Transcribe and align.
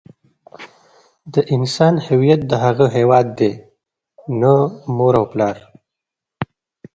د 1.33 1.35
انسان 1.55 1.93
هویت 2.07 2.41
د 2.51 2.51
هغه 2.63 2.85
هيواد 2.95 3.27
دی 3.39 3.51
نه 4.41 4.53
مور 4.97 5.13
او 5.19 5.25
پلار. 5.31 5.57